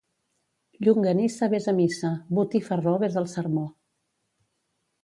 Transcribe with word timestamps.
Llonganissa 0.87 1.49
ves 1.53 1.69
a 1.73 1.75
missa, 1.81 2.11
botifarró 2.39 2.99
ves 3.05 3.21
al 3.25 3.31
sermó. 3.37 3.71